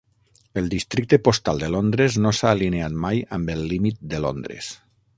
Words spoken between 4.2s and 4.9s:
Londres.